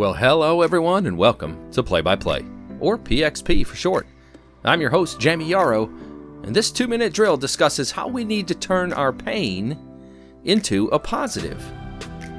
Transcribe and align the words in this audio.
Well, 0.00 0.14
hello 0.14 0.62
everyone, 0.62 1.04
and 1.04 1.18
welcome 1.18 1.70
to 1.72 1.82
Play 1.82 2.00
by 2.00 2.16
Play, 2.16 2.42
or 2.80 2.96
PXP 2.96 3.66
for 3.66 3.76
short. 3.76 4.06
I'm 4.64 4.80
your 4.80 4.88
host, 4.88 5.20
Jamie 5.20 5.50
Yarrow, 5.50 5.88
and 6.42 6.56
this 6.56 6.70
two 6.70 6.88
minute 6.88 7.12
drill 7.12 7.36
discusses 7.36 7.90
how 7.90 8.08
we 8.08 8.24
need 8.24 8.48
to 8.48 8.54
turn 8.54 8.94
our 8.94 9.12
pain 9.12 9.76
into 10.44 10.86
a 10.86 10.98
positive. 10.98 11.62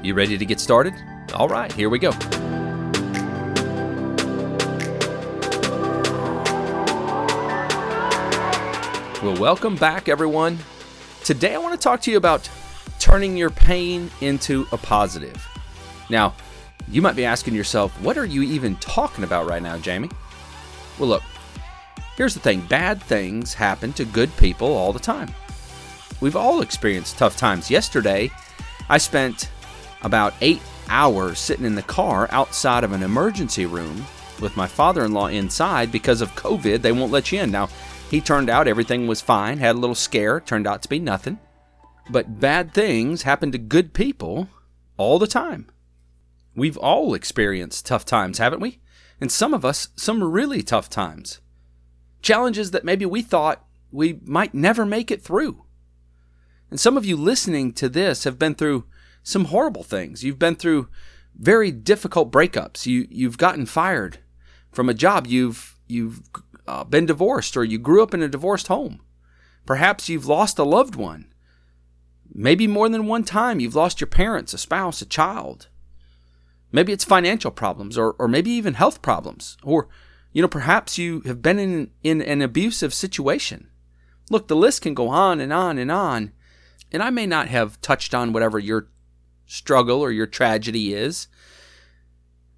You 0.02 0.14
ready 0.14 0.36
to 0.36 0.44
get 0.44 0.58
started? 0.58 0.92
All 1.34 1.46
right, 1.46 1.72
here 1.72 1.88
we 1.88 2.00
go. 2.00 2.10
Well, 9.22 9.40
welcome 9.40 9.76
back, 9.76 10.08
everyone. 10.08 10.58
Today 11.22 11.54
I 11.54 11.58
want 11.58 11.80
to 11.80 11.84
talk 11.84 12.00
to 12.00 12.10
you 12.10 12.16
about 12.16 12.50
turning 12.98 13.36
your 13.36 13.50
pain 13.50 14.10
into 14.20 14.66
a 14.72 14.76
positive. 14.76 15.46
Now, 16.10 16.34
you 16.88 17.02
might 17.02 17.16
be 17.16 17.24
asking 17.24 17.54
yourself, 17.54 17.92
what 18.00 18.18
are 18.18 18.24
you 18.24 18.42
even 18.42 18.76
talking 18.76 19.24
about 19.24 19.46
right 19.46 19.62
now, 19.62 19.78
Jamie? 19.78 20.10
Well, 20.98 21.08
look, 21.08 21.22
here's 22.16 22.34
the 22.34 22.40
thing 22.40 22.60
bad 22.62 23.02
things 23.02 23.54
happen 23.54 23.92
to 23.94 24.04
good 24.04 24.34
people 24.36 24.68
all 24.68 24.92
the 24.92 24.98
time. 24.98 25.34
We've 26.20 26.36
all 26.36 26.60
experienced 26.60 27.18
tough 27.18 27.36
times. 27.36 27.70
Yesterday, 27.70 28.30
I 28.88 28.98
spent 28.98 29.50
about 30.02 30.34
eight 30.40 30.62
hours 30.88 31.38
sitting 31.38 31.64
in 31.64 31.74
the 31.74 31.82
car 31.82 32.28
outside 32.30 32.84
of 32.84 32.92
an 32.92 33.02
emergency 33.02 33.66
room 33.66 34.04
with 34.40 34.56
my 34.56 34.66
father 34.66 35.04
in 35.04 35.12
law 35.12 35.28
inside 35.28 35.90
because 35.90 36.20
of 36.20 36.34
COVID. 36.34 36.82
They 36.82 36.92
won't 36.92 37.12
let 37.12 37.32
you 37.32 37.40
in. 37.40 37.50
Now, 37.50 37.68
he 38.10 38.20
turned 38.20 38.50
out 38.50 38.68
everything 38.68 39.06
was 39.06 39.20
fine, 39.20 39.58
had 39.58 39.76
a 39.76 39.78
little 39.78 39.94
scare, 39.94 40.40
turned 40.40 40.66
out 40.66 40.82
to 40.82 40.88
be 40.88 40.98
nothing. 40.98 41.38
But 42.10 42.40
bad 42.40 42.74
things 42.74 43.22
happen 43.22 43.52
to 43.52 43.58
good 43.58 43.94
people 43.94 44.48
all 44.96 45.18
the 45.18 45.26
time. 45.26 45.68
We've 46.54 46.76
all 46.76 47.14
experienced 47.14 47.86
tough 47.86 48.04
times, 48.04 48.38
haven't 48.38 48.60
we? 48.60 48.80
And 49.20 49.30
some 49.30 49.54
of 49.54 49.64
us, 49.64 49.88
some 49.96 50.22
really 50.22 50.62
tough 50.62 50.90
times. 50.90 51.40
Challenges 52.20 52.70
that 52.72 52.84
maybe 52.84 53.06
we 53.06 53.22
thought 53.22 53.64
we 53.90 54.20
might 54.24 54.54
never 54.54 54.84
make 54.84 55.10
it 55.10 55.22
through. 55.22 55.64
And 56.70 56.80
some 56.80 56.96
of 56.96 57.04
you 57.04 57.16
listening 57.16 57.72
to 57.74 57.88
this 57.88 58.24
have 58.24 58.38
been 58.38 58.54
through 58.54 58.86
some 59.22 59.46
horrible 59.46 59.82
things. 59.82 60.24
You've 60.24 60.38
been 60.38 60.56
through 60.56 60.88
very 61.38 61.70
difficult 61.70 62.32
breakups. 62.32 62.86
You 62.86 63.06
you've 63.10 63.38
gotten 63.38 63.66
fired 63.66 64.18
from 64.70 64.88
a 64.88 64.94
job. 64.94 65.26
You've 65.26 65.78
you've 65.86 66.22
uh, 66.66 66.84
been 66.84 67.06
divorced 67.06 67.56
or 67.56 67.64
you 67.64 67.78
grew 67.78 68.02
up 68.02 68.14
in 68.14 68.22
a 68.22 68.28
divorced 68.28 68.68
home. 68.68 69.00
Perhaps 69.66 70.08
you've 70.08 70.26
lost 70.26 70.58
a 70.58 70.64
loved 70.64 70.96
one. 70.96 71.32
Maybe 72.34 72.66
more 72.66 72.88
than 72.88 73.06
one 73.06 73.24
time 73.24 73.60
you've 73.60 73.74
lost 73.76 74.00
your 74.00 74.08
parents, 74.08 74.54
a 74.54 74.58
spouse, 74.58 75.02
a 75.02 75.06
child. 75.06 75.68
Maybe 76.72 76.92
it's 76.92 77.04
financial 77.04 77.50
problems 77.50 77.98
or, 77.98 78.16
or 78.18 78.26
maybe 78.26 78.50
even 78.50 78.74
health 78.74 79.02
problems. 79.02 79.56
Or, 79.62 79.88
you 80.32 80.40
know, 80.42 80.48
perhaps 80.48 80.98
you 80.98 81.20
have 81.20 81.42
been 81.42 81.58
in, 81.58 81.90
in 82.02 82.22
an 82.22 82.40
abusive 82.40 82.94
situation. 82.94 83.68
Look, 84.30 84.48
the 84.48 84.56
list 84.56 84.82
can 84.82 84.94
go 84.94 85.08
on 85.08 85.40
and 85.40 85.52
on 85.52 85.78
and 85.78 85.92
on. 85.92 86.32
And 86.90 87.02
I 87.02 87.10
may 87.10 87.26
not 87.26 87.48
have 87.48 87.80
touched 87.80 88.14
on 88.14 88.32
whatever 88.32 88.58
your 88.58 88.88
struggle 89.46 90.00
or 90.00 90.10
your 90.10 90.26
tragedy 90.26 90.94
is. 90.94 91.28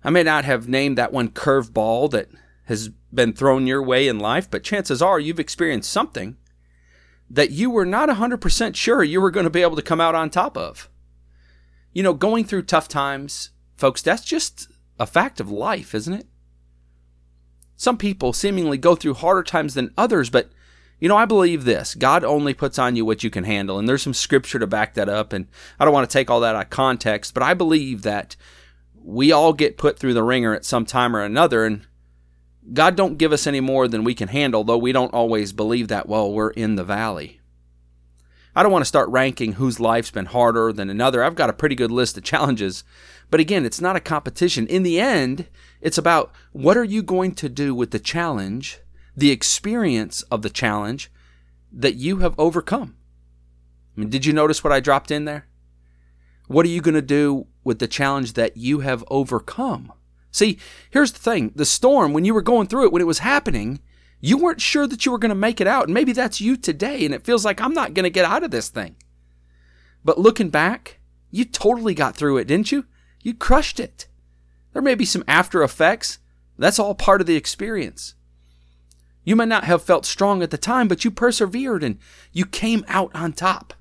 I 0.04 0.10
may 0.10 0.22
not 0.22 0.44
have 0.44 0.68
named 0.68 0.98
that 0.98 1.12
one 1.12 1.30
curveball 1.30 2.10
that 2.12 2.28
has 2.66 2.90
been 3.12 3.32
thrown 3.32 3.66
your 3.66 3.82
way 3.82 4.06
in 4.06 4.18
life, 4.18 4.50
but 4.50 4.62
chances 4.62 5.02
are 5.02 5.18
you've 5.18 5.40
experienced 5.40 5.90
something 5.90 6.36
that 7.28 7.50
you 7.50 7.70
were 7.70 7.86
not 7.86 8.08
100% 8.08 8.76
sure 8.76 9.02
you 9.02 9.20
were 9.20 9.30
going 9.30 9.44
to 9.44 9.50
be 9.50 9.62
able 9.62 9.76
to 9.76 9.82
come 9.82 10.00
out 10.00 10.14
on 10.14 10.30
top 10.30 10.56
of. 10.56 10.88
You 11.92 12.02
know, 12.02 12.12
going 12.12 12.44
through 12.44 12.62
tough 12.62 12.88
times, 12.88 13.50
folks, 13.76 14.02
that's 14.02 14.24
just 14.24 14.68
a 14.98 15.06
fact 15.06 15.40
of 15.40 15.50
life, 15.50 15.94
isn't 15.94 16.12
it? 16.12 16.26
Some 17.76 17.98
people 17.98 18.32
seemingly 18.32 18.78
go 18.78 18.94
through 18.94 19.14
harder 19.14 19.42
times 19.42 19.74
than 19.74 19.92
others, 19.96 20.30
but 20.30 20.50
you 21.00 21.08
know, 21.08 21.16
I 21.16 21.24
believe 21.24 21.64
this 21.64 21.94
God 21.94 22.24
only 22.24 22.54
puts 22.54 22.78
on 22.78 22.96
you 22.96 23.04
what 23.04 23.24
you 23.24 23.30
can 23.30 23.44
handle. 23.44 23.78
And 23.78 23.88
there's 23.88 24.02
some 24.02 24.14
scripture 24.14 24.58
to 24.58 24.66
back 24.66 24.94
that 24.94 25.08
up. 25.08 25.32
And 25.32 25.48
I 25.78 25.84
don't 25.84 25.92
want 25.92 26.08
to 26.08 26.12
take 26.12 26.30
all 26.30 26.40
that 26.40 26.54
out 26.54 26.64
of 26.64 26.70
context, 26.70 27.34
but 27.34 27.42
I 27.42 27.54
believe 27.54 28.02
that 28.02 28.36
we 29.02 29.32
all 29.32 29.52
get 29.52 29.76
put 29.76 29.98
through 29.98 30.14
the 30.14 30.22
ringer 30.22 30.54
at 30.54 30.64
some 30.64 30.86
time 30.86 31.14
or 31.14 31.20
another. 31.20 31.66
And 31.66 31.86
God 32.72 32.96
don't 32.96 33.18
give 33.18 33.32
us 33.32 33.46
any 33.46 33.60
more 33.60 33.88
than 33.88 34.04
we 34.04 34.14
can 34.14 34.28
handle, 34.28 34.64
though 34.64 34.78
we 34.78 34.92
don't 34.92 35.12
always 35.12 35.52
believe 35.52 35.88
that 35.88 36.08
while 36.08 36.32
we're 36.32 36.50
in 36.50 36.76
the 36.76 36.84
valley. 36.84 37.40
I 38.56 38.62
don't 38.62 38.72
want 38.72 38.82
to 38.82 38.88
start 38.88 39.08
ranking 39.08 39.54
whose 39.54 39.80
life's 39.80 40.10
been 40.10 40.26
harder 40.26 40.72
than 40.72 40.88
another. 40.88 41.24
I've 41.24 41.34
got 41.34 41.50
a 41.50 41.54
pretty 41.54 41.74
good 41.74 41.90
list 41.90 42.16
of 42.16 42.22
challenges. 42.22 42.84
But 43.30 43.40
again, 43.40 43.64
it's 43.64 43.80
not 43.80 43.96
a 43.96 44.00
competition. 44.00 44.66
In 44.68 44.84
the 44.84 45.00
end, 45.00 45.48
it's 45.80 45.98
about 45.98 46.32
what 46.52 46.76
are 46.76 46.84
you 46.84 47.02
going 47.02 47.34
to 47.36 47.48
do 47.48 47.74
with 47.74 47.90
the 47.90 47.98
challenge, 47.98 48.78
the 49.16 49.30
experience 49.30 50.22
of 50.22 50.42
the 50.42 50.50
challenge 50.50 51.10
that 51.72 51.96
you 51.96 52.18
have 52.18 52.38
overcome. 52.38 52.96
I 53.96 54.00
mean, 54.00 54.10
did 54.10 54.24
you 54.24 54.32
notice 54.32 54.62
what 54.62 54.72
I 54.72 54.80
dropped 54.80 55.10
in 55.10 55.24
there? 55.24 55.46
What 56.46 56.66
are 56.66 56.70
you 56.70 56.80
going 56.80 56.94
to 56.94 57.02
do 57.02 57.46
with 57.64 57.78
the 57.78 57.88
challenge 57.88 58.34
that 58.34 58.56
you 58.56 58.80
have 58.80 59.02
overcome? 59.08 59.92
See, 60.30 60.58
here's 60.90 61.12
the 61.12 61.18
thing 61.18 61.52
the 61.56 61.64
storm, 61.64 62.12
when 62.12 62.24
you 62.24 62.34
were 62.34 62.42
going 62.42 62.66
through 62.66 62.84
it, 62.84 62.92
when 62.92 63.02
it 63.02 63.06
was 63.06 63.20
happening, 63.20 63.80
you 64.20 64.38
weren't 64.38 64.60
sure 64.60 64.86
that 64.86 65.04
you 65.04 65.12
were 65.12 65.18
going 65.18 65.30
to 65.30 65.34
make 65.34 65.60
it 65.60 65.66
out. 65.66 65.84
And 65.84 65.94
maybe 65.94 66.12
that's 66.12 66.40
you 66.40 66.56
today, 66.56 67.04
and 67.04 67.14
it 67.14 67.24
feels 67.24 67.44
like 67.44 67.60
I'm 67.60 67.74
not 67.74 67.94
going 67.94 68.04
to 68.04 68.10
get 68.10 68.24
out 68.24 68.42
of 68.42 68.50
this 68.50 68.68
thing. 68.68 68.96
But 70.04 70.18
looking 70.18 70.50
back, 70.50 70.98
you 71.30 71.44
totally 71.44 71.94
got 71.94 72.16
through 72.16 72.38
it, 72.38 72.46
didn't 72.46 72.72
you? 72.72 72.86
You 73.22 73.34
crushed 73.34 73.80
it. 73.80 74.06
There 74.72 74.82
may 74.82 74.94
be 74.94 75.04
some 75.04 75.24
after 75.26 75.62
effects. 75.62 76.18
That's 76.58 76.78
all 76.78 76.94
part 76.94 77.20
of 77.20 77.26
the 77.26 77.36
experience. 77.36 78.14
You 79.24 79.36
may 79.36 79.46
not 79.46 79.64
have 79.64 79.82
felt 79.82 80.04
strong 80.04 80.42
at 80.42 80.50
the 80.50 80.58
time, 80.58 80.88
but 80.88 81.04
you 81.04 81.10
persevered 81.10 81.82
and 81.82 81.98
you 82.32 82.44
came 82.44 82.84
out 82.88 83.10
on 83.14 83.32
top. 83.32 83.74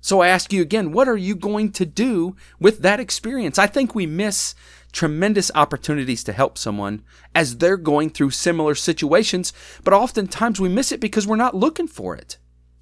So 0.00 0.20
I 0.20 0.28
ask 0.28 0.52
you 0.52 0.62
again, 0.62 0.92
what 0.92 1.08
are 1.08 1.16
you 1.16 1.34
going 1.34 1.72
to 1.72 1.84
do 1.84 2.34
with 2.58 2.80
that 2.80 3.00
experience? 3.00 3.58
I 3.58 3.66
think 3.66 3.94
we 3.94 4.06
miss 4.06 4.54
tremendous 4.90 5.50
opportunities 5.54 6.24
to 6.24 6.32
help 6.32 6.58
someone 6.58 7.02
as 7.34 7.58
they're 7.58 7.76
going 7.76 8.10
through 8.10 8.30
similar 8.30 8.74
situations, 8.74 9.52
but 9.84 9.94
oftentimes 9.94 10.60
we 10.60 10.68
miss 10.68 10.92
it 10.92 11.00
because 11.00 11.26
we're 11.26 11.36
not 11.36 11.54
looking 11.54 11.88
for 11.88 12.14
it. 12.14 12.38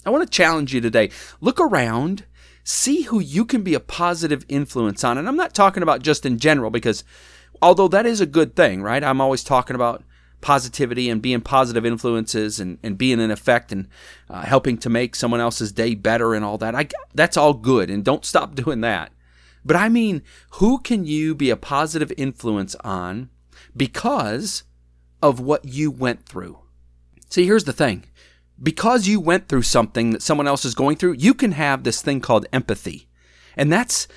I 0.06 0.10
want 0.10 0.24
to 0.24 0.36
challenge 0.36 0.72
you 0.72 0.80
today. 0.80 1.10
Look 1.41 1.60
around, 1.60 2.24
see 2.64 3.02
who 3.02 3.20
you 3.20 3.44
can 3.44 3.62
be 3.62 3.74
a 3.74 3.80
positive 3.80 4.44
influence 4.48 5.04
on. 5.04 5.18
And 5.18 5.28
I'm 5.28 5.36
not 5.36 5.54
talking 5.54 5.82
about 5.82 6.02
just 6.02 6.24
in 6.24 6.38
general, 6.38 6.70
because 6.70 7.04
although 7.60 7.88
that 7.88 8.06
is 8.06 8.20
a 8.20 8.26
good 8.26 8.56
thing, 8.56 8.82
right? 8.82 9.02
I'm 9.02 9.20
always 9.20 9.44
talking 9.44 9.74
about 9.74 10.02
positivity 10.41 11.10
and 11.10 11.20
being 11.20 11.41
positive 11.41 11.84
influences 11.84 12.60
and, 12.60 12.78
and 12.82 12.97
being 12.97 13.20
an 13.20 13.30
effect 13.30 13.72
and 13.72 13.88
uh, 14.30 14.42
helping 14.42 14.78
to 14.78 14.88
make 14.88 15.16
someone 15.16 15.41
else's 15.41 15.72
day 15.72 15.94
better 15.94 16.34
and 16.34 16.44
all 16.44 16.58
that. 16.58 16.74
I, 16.74 16.88
that's 17.14 17.36
all 17.36 17.54
good. 17.54 17.91
And 17.91 18.04
don't 18.04 18.24
stop 18.24 18.54
doing 18.54 18.80
that. 18.82 19.12
But 19.68 19.76
I 19.76 19.90
mean, 19.90 20.22
who 20.52 20.78
can 20.78 21.04
you 21.04 21.34
be 21.34 21.50
a 21.50 21.56
positive 21.56 22.10
influence 22.16 22.74
on 22.76 23.28
because 23.76 24.62
of 25.22 25.40
what 25.40 25.66
you 25.66 25.90
went 25.90 26.24
through? 26.24 26.60
See, 27.28 27.44
here's 27.44 27.64
the 27.64 27.74
thing. 27.74 28.06
Because 28.60 29.06
you 29.06 29.20
went 29.20 29.46
through 29.46 29.62
something 29.62 30.12
that 30.12 30.22
someone 30.22 30.48
else 30.48 30.64
is 30.64 30.74
going 30.74 30.96
through, 30.96 31.16
you 31.18 31.34
can 31.34 31.52
have 31.52 31.84
this 31.84 32.00
thing 32.00 32.22
called 32.22 32.46
empathy. 32.50 33.08
And 33.58 33.70
that's 33.70 34.08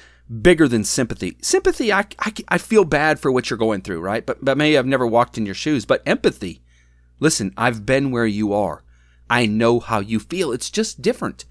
bigger 0.41 0.69
than 0.69 0.85
sympathy. 0.85 1.35
Sympathy, 1.41 1.91
I, 1.91 2.05
I, 2.19 2.33
I 2.47 2.57
feel 2.57 2.85
bad 2.85 3.19
for 3.19 3.29
what 3.29 3.49
you're 3.49 3.59
going 3.59 3.81
through, 3.81 3.99
right? 3.99 4.25
But, 4.25 4.43
but 4.43 4.57
maybe 4.57 4.77
I've 4.77 4.85
never 4.85 5.05
walked 5.05 5.37
in 5.37 5.45
your 5.45 5.53
shoes. 5.53 5.85
But 5.85 6.01
empathy, 6.05 6.63
listen, 7.19 7.53
I've 7.57 7.85
been 7.85 8.09
where 8.09 8.25
you 8.25 8.53
are. 8.53 8.85
I 9.29 9.47
know 9.47 9.81
how 9.81 9.99
you 9.99 10.21
feel. 10.21 10.53
It's 10.53 10.69
just 10.69 11.01
different. 11.01 11.43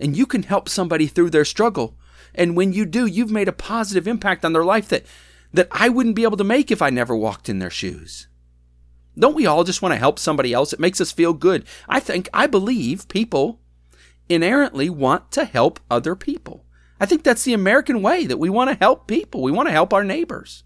And 0.00 0.16
you 0.16 0.26
can 0.26 0.42
help 0.42 0.68
somebody 0.68 1.06
through 1.06 1.30
their 1.30 1.44
struggle 1.44 1.96
and 2.34 2.56
when 2.56 2.72
you 2.72 2.84
do, 2.84 3.06
you've 3.06 3.30
made 3.30 3.48
a 3.48 3.52
positive 3.52 4.08
impact 4.08 4.44
on 4.44 4.52
their 4.52 4.64
life 4.64 4.88
that, 4.88 5.04
that 5.52 5.68
I 5.70 5.88
wouldn't 5.88 6.16
be 6.16 6.24
able 6.24 6.36
to 6.36 6.44
make 6.44 6.70
if 6.70 6.82
I 6.82 6.90
never 6.90 7.16
walked 7.16 7.48
in 7.48 7.58
their 7.58 7.70
shoes. 7.70 8.26
Don't 9.16 9.36
we 9.36 9.46
all 9.46 9.62
just 9.62 9.82
want 9.82 9.92
to 9.92 9.98
help 9.98 10.18
somebody 10.18 10.52
else? 10.52 10.72
It 10.72 10.80
makes 10.80 11.00
us 11.00 11.12
feel 11.12 11.32
good. 11.32 11.64
I 11.88 12.00
think, 12.00 12.28
I 12.34 12.46
believe 12.46 13.08
people 13.08 13.60
inherently 14.28 14.90
want 14.90 15.30
to 15.32 15.44
help 15.44 15.78
other 15.90 16.16
people. 16.16 16.64
I 16.98 17.06
think 17.06 17.22
that's 17.22 17.44
the 17.44 17.52
American 17.52 18.02
way 18.02 18.26
that 18.26 18.38
we 18.38 18.50
want 18.50 18.70
to 18.70 18.76
help 18.76 19.06
people. 19.06 19.42
We 19.42 19.52
want 19.52 19.68
to 19.68 19.72
help 19.72 19.92
our 19.92 20.04
neighbors. 20.04 20.64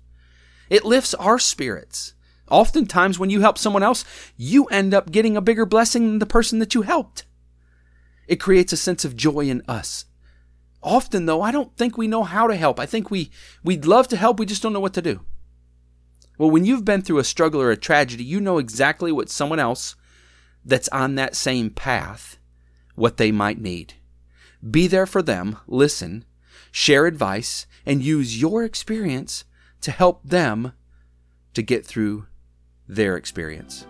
It 0.71 0.85
lifts 0.85 1.15
our 1.15 1.39
spirits. 1.39 2.15
Oftentimes, 2.51 3.19
when 3.19 3.29
you 3.29 3.41
help 3.41 3.59
someone 3.59 3.83
else, 3.83 4.05
you 4.37 4.65
end 4.67 4.95
up 4.95 5.11
getting 5.11 5.37
a 5.37 5.43
bigger 5.43 5.67
blessing 5.67 6.07
than 6.07 6.19
the 6.19 6.27
person 6.27 6.59
that 6.61 6.75
you 6.75 6.83
helped. 6.83 7.27
It 8.27 8.37
creates 8.37 8.73
a 8.73 8.77
sense 8.77 9.05
of 9.05 9.17
joy 9.17 9.49
in 9.49 9.63
us 9.69 10.07
Often, 10.83 11.27
though, 11.27 11.43
I 11.43 11.51
don't 11.51 11.77
think 11.77 11.99
we 11.99 12.07
know 12.07 12.23
how 12.23 12.47
to 12.47 12.57
help. 12.57 12.79
I 12.79 12.87
think 12.87 13.11
we, 13.11 13.31
we'd 13.65 13.85
love 13.85 14.09
to 14.09 14.17
help, 14.17 14.39
we 14.39 14.47
just 14.47 14.63
don't 14.63 14.73
know 14.73 14.81
what 14.81 14.95
to 14.95 15.03
do. 15.03 15.21
Well, 16.39 16.51
when 16.51 16.65
you've 16.65 16.85
been 16.85 17.03
through 17.03 17.19
a 17.19 17.25
struggle 17.25 17.61
or 17.61 17.73
a 17.73 17.77
tragedy, 17.77 18.23
you 18.23 18.41
know 18.41 18.59
exactly 18.59 19.11
what 19.11 19.29
someone 19.29 19.59
else 19.59 19.97
that's 20.65 20.89
on 20.91 21.17
that 21.17 21.35
same 21.35 21.71
path, 21.71 22.39
what 22.95 23.17
they 23.17 23.33
might 23.33 23.61
need. 23.61 23.95
Be 24.69 24.87
there 24.87 25.07
for 25.07 25.21
them, 25.21 25.57
listen, 25.67 26.25
share 26.71 27.07
advice, 27.07 27.67
and 27.85 28.03
use 28.03 28.41
your 28.41 28.65
experience 28.65 29.45
to 29.81 29.91
help 29.91 30.23
them 30.25 30.73
to 31.55 31.63
get 31.63 31.85
through 31.85 32.27
their 32.87 33.17
experience. 33.17 33.85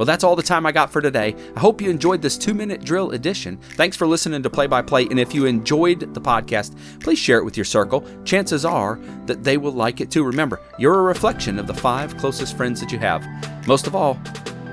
Well, 0.00 0.06
that's 0.06 0.24
all 0.24 0.34
the 0.34 0.42
time 0.42 0.64
I 0.64 0.72
got 0.72 0.90
for 0.90 1.02
today. 1.02 1.36
I 1.54 1.60
hope 1.60 1.82
you 1.82 1.90
enjoyed 1.90 2.22
this 2.22 2.38
two 2.38 2.54
minute 2.54 2.82
drill 2.82 3.10
edition. 3.10 3.58
Thanks 3.74 3.98
for 3.98 4.06
listening 4.06 4.42
to 4.42 4.48
Play 4.48 4.66
by 4.66 4.80
Play. 4.80 5.04
And 5.04 5.20
if 5.20 5.34
you 5.34 5.44
enjoyed 5.44 6.14
the 6.14 6.20
podcast, 6.22 6.74
please 7.00 7.18
share 7.18 7.36
it 7.36 7.44
with 7.44 7.54
your 7.54 7.66
circle. 7.66 8.02
Chances 8.24 8.64
are 8.64 8.98
that 9.26 9.44
they 9.44 9.58
will 9.58 9.72
like 9.72 10.00
it 10.00 10.10
too. 10.10 10.24
Remember, 10.24 10.58
you're 10.78 11.00
a 11.00 11.02
reflection 11.02 11.58
of 11.58 11.66
the 11.66 11.74
five 11.74 12.16
closest 12.16 12.56
friends 12.56 12.80
that 12.80 12.90
you 12.90 12.98
have. 12.98 13.22
Most 13.68 13.86
of 13.86 13.94
all, 13.94 14.18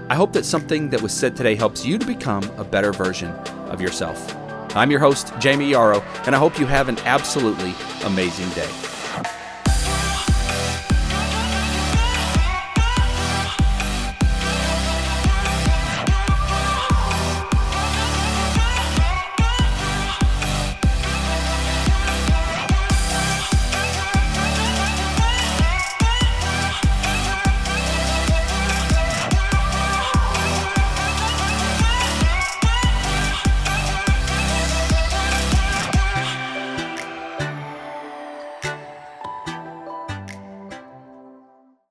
I 0.07 0.15
hope 0.15 0.31
that 0.31 0.45
something 0.45 0.89
that 0.91 1.01
was 1.01 1.11
said 1.11 1.35
today 1.35 1.55
helps 1.55 1.85
you 1.85 1.97
to 1.97 2.05
become 2.05 2.45
a 2.57 2.63
better 2.63 2.93
version 2.93 3.31
of 3.67 3.81
yourself. 3.81 4.33
I'm 4.77 4.91
your 4.91 5.01
host, 5.01 5.33
Jamie 5.39 5.71
Yarrow, 5.71 5.99
and 6.25 6.37
I 6.37 6.39
hope 6.39 6.57
you 6.57 6.67
have 6.67 6.87
an 6.87 6.99
absolutely 6.99 7.73
amazing 8.05 8.47
day. 8.51 8.96